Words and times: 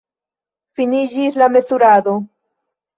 Finiĝis 0.79 1.39
la 1.45 1.53
mezurado. 1.59 2.21